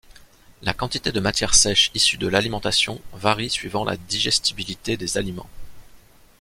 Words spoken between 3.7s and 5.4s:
la digestibilité des